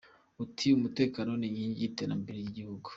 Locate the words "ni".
1.35-1.45